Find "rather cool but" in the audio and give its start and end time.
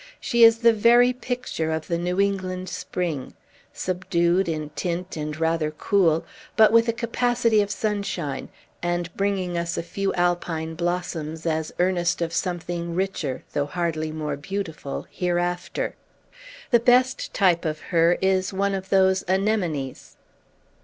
5.39-6.71